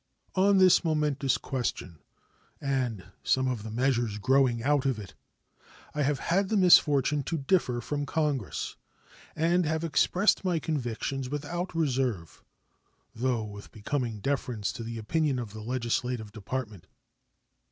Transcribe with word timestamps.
On 0.33 0.57
this 0.57 0.83
momentous 0.83 1.37
question 1.37 1.99
and 2.59 3.11
some 3.21 3.47
of 3.47 3.61
the 3.61 3.69
measures 3.69 4.17
growing 4.17 4.63
out 4.63 4.83
of 4.83 4.97
it 4.97 5.13
I 5.93 6.01
have 6.01 6.17
had 6.17 6.49
the 6.49 6.57
misfortune 6.57 7.21
to 7.25 7.37
differ 7.37 7.81
from 7.81 8.07
Congress, 8.07 8.75
and 9.35 9.63
have 9.67 9.83
expressed 9.83 10.43
my 10.43 10.57
convictions 10.57 11.29
without 11.29 11.75
reserve, 11.75 12.43
though 13.13 13.43
with 13.43 13.71
becoming 13.71 14.21
deference 14.21 14.71
to 14.71 14.83
the 14.83 14.97
opinion 14.97 15.37
of 15.37 15.53
the 15.53 15.61
legislative 15.61 16.31
department. 16.31 16.87